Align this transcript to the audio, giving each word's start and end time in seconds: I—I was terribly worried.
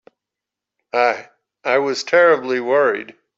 I—I 0.93 1.77
was 1.77 2.03
terribly 2.03 2.59
worried. 2.59 3.13